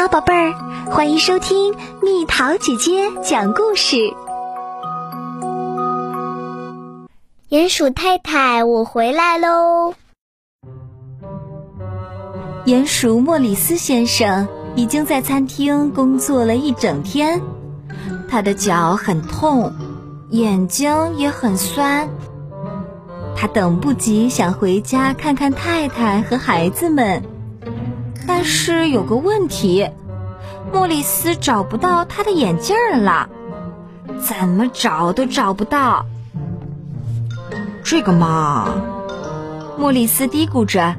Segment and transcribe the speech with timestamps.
[0.00, 0.54] 好，宝贝儿，
[0.92, 3.96] 欢迎收听蜜桃姐姐讲故事。
[7.48, 9.94] 鼹鼠太太，我回来喽！
[12.64, 14.46] 鼹鼠莫里斯先生
[14.76, 17.42] 已经在餐厅工作了一整天，
[18.28, 19.72] 他的脚很痛，
[20.30, 22.08] 眼睛也很酸。
[23.34, 27.20] 他等不及想回家看看太太和孩子们。
[28.40, 29.90] 但是有个问题，
[30.72, 33.28] 莫里斯找不到他的眼镜了，
[34.20, 36.06] 怎么找都找不到。
[37.82, 38.68] 这个嘛，
[39.76, 40.94] 莫里斯嘀咕着，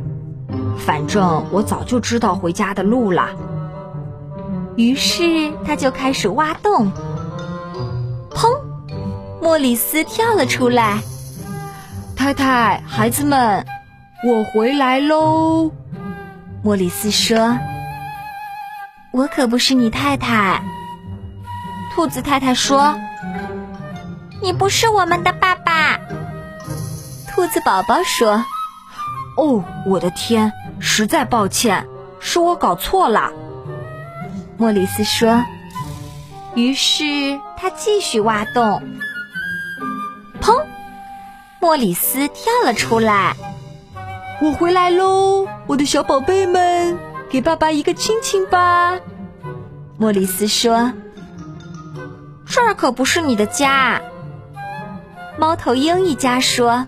[0.80, 3.30] 反正我早就知道回家的路了。
[4.76, 6.92] 于是他就开始挖洞。
[8.32, 8.50] 砰！
[9.42, 11.00] 莫里斯跳了出来。
[12.18, 13.66] 太太，孩子们，
[14.28, 15.72] 我回来喽。
[16.62, 17.58] 莫里斯说
[19.12, 20.62] ：“我可不是你太太。”
[21.96, 23.00] 兔子太太说
[24.44, 26.00] ：“你不是我们的爸爸。”
[27.32, 28.44] 兔子宝宝说
[29.38, 31.88] ：“哦，我的天，实在抱歉，
[32.20, 33.32] 是我搞错了。”
[34.58, 35.44] 莫里斯说。
[36.56, 38.82] 于是他继续挖洞。
[40.42, 40.66] 砰！
[41.62, 43.36] 莫里斯跳了出来。
[44.42, 46.98] 我回来喽，我的小宝贝们，
[47.30, 48.98] 给爸爸一个亲亲吧。
[49.98, 50.94] 莫里斯说
[52.48, 54.02] ：“这儿可不是你的家。”
[55.38, 56.88] 猫头鹰一家说：“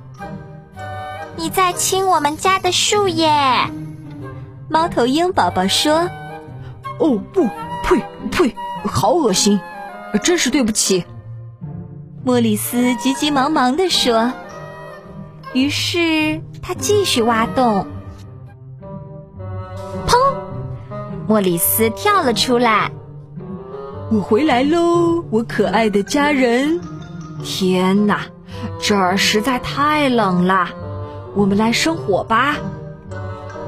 [1.35, 3.29] 你在亲我们家的树叶。”
[4.69, 6.09] 猫头鹰宝宝说
[6.99, 7.49] ：“哦不，
[7.83, 9.59] 呸呸，好恶心，
[10.23, 11.03] 真是对不起。”
[12.23, 14.31] 莫里斯急急忙忙地说。
[15.53, 16.41] 于是
[16.71, 17.85] 他继续挖洞，
[20.07, 20.15] 砰！
[21.27, 22.91] 莫里斯跳了出来。
[24.09, 26.79] 我回来喽，我可爱的家人！
[27.43, 28.21] 天哪，
[28.81, 30.69] 这儿实在太冷了，
[31.35, 32.55] 我们来生火吧。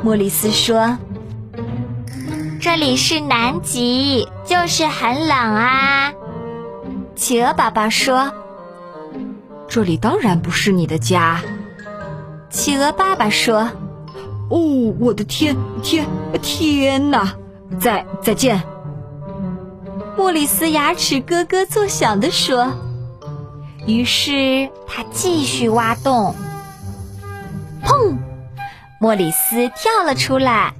[0.02, 0.98] 莫里斯说
[2.62, 6.14] ：“这里是南极，就是很冷啊。”
[7.16, 8.32] 企鹅宝宝说
[9.68, 11.42] ：“这里当然不是你的家。”
[12.54, 13.68] 企鹅爸爸说
[14.48, 16.08] ：“哦，我的天，天，
[16.40, 17.34] 天哪！
[17.80, 18.62] 再再见。”
[20.16, 22.72] 莫里斯牙齿咯咯作响地说。
[23.88, 26.36] 于是他继续挖洞。
[27.84, 28.18] 砰！
[29.00, 30.76] 莫里斯跳了出来。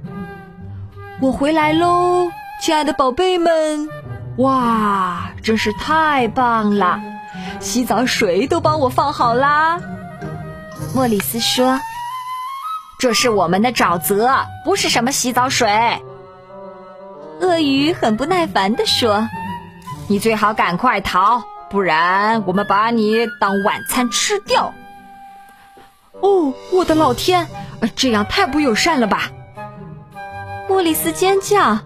[1.20, 2.30] 我回来喽，
[2.62, 3.88] 亲爱的宝贝们！
[4.36, 7.00] 哇，真是太棒了！
[7.58, 9.80] 洗澡水都帮我放好啦。
[10.94, 11.80] 莫里斯说
[12.98, 15.68] ：“这是我们的沼泽，不是什么洗澡水。”
[17.40, 19.28] 鳄鱼很不耐烦地说
[20.08, 24.72] ：“你最好赶快逃，不然我们把你当晚餐吃掉。”
[26.20, 27.48] 哦，我的老天，
[27.96, 29.30] 这样太不友善了吧！
[30.68, 31.78] 莫里斯尖叫。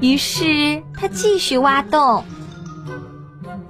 [0.00, 2.24] 于是他继续挖洞。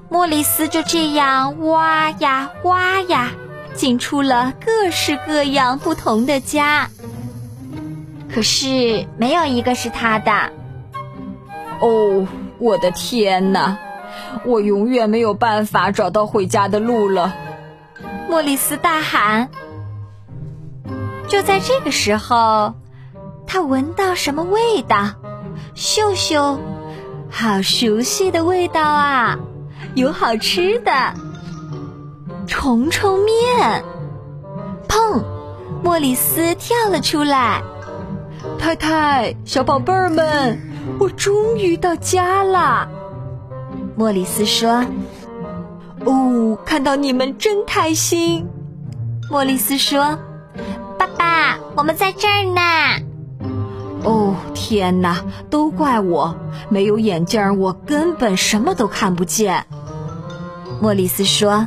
[0.09, 3.31] 莫里斯就这样挖呀挖呀。
[3.75, 6.89] 进出了各式各样不同的家，
[8.33, 10.33] 可是没有一个是他的。
[11.81, 12.27] 哦，
[12.59, 13.79] 我的天哪！
[14.45, 17.35] 我永远没有办法找到回家的路了。
[18.29, 19.49] 莫里斯大喊。
[21.27, 22.75] 就在这个时候，
[23.47, 25.11] 他闻到什么味道？
[25.75, 26.61] 嗅嗅，
[27.31, 29.39] 好熟悉的味道啊！
[29.95, 31.15] 有好吃的。
[32.47, 33.85] 虫虫面，
[34.89, 35.23] 砰！
[35.83, 37.63] 莫里斯跳了出来。
[38.59, 40.61] 太太，小宝贝儿们，
[40.99, 42.89] 我终于到家了。
[43.97, 44.85] 莫里斯说
[46.05, 48.47] ：“哦，看到你们真开心。”
[49.31, 50.19] 莫里斯说
[50.99, 52.61] ：“爸爸，我们在这儿呢。”
[54.05, 55.23] 哦，天哪！
[55.49, 56.35] 都怪我，
[56.69, 59.65] 没有眼镜，我根本什么都看不见。
[60.81, 61.67] 莫里斯说。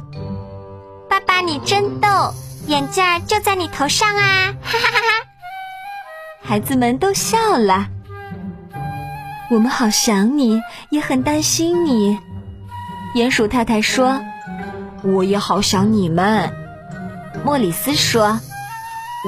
[1.41, 2.33] 你真逗，
[2.67, 4.53] 眼镜就在你头上啊！
[4.61, 5.27] 哈哈哈哈！
[6.43, 7.87] 孩子们都笑了。
[9.49, 12.17] 我们好想你，也很担心你。
[13.15, 14.19] 鼹鼠太太说
[15.03, 16.51] ：“我也好想你们。”
[17.45, 18.39] 莫里斯说：“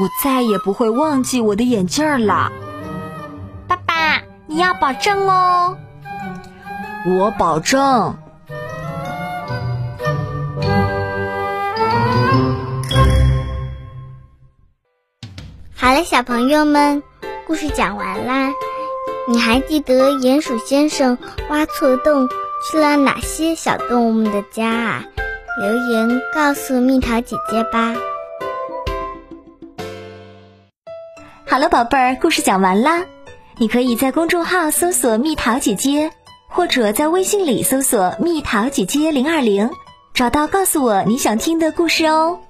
[0.01, 2.51] 我再也不会忘记我的眼镜了。”
[3.67, 5.77] 爸爸，你要保证哦。
[7.06, 8.17] 我保证。
[15.81, 17.02] 好了，小朋友们，
[17.48, 18.52] 故事讲完啦。
[19.30, 21.18] 你还记得鼹鼠先生
[21.50, 22.28] 挖错洞
[22.70, 25.06] 去了哪些小动物们的家啊？
[25.62, 27.96] 留言告诉蜜桃姐姐吧。
[31.48, 33.06] 好了，宝贝儿，故事讲完啦。
[33.58, 36.12] 你可以在公众号搜索“蜜桃姐姐”，
[36.52, 39.70] 或者在微信里搜索“蜜桃姐姐零二零”，
[40.14, 42.42] 找到告诉我你想听的故事哦。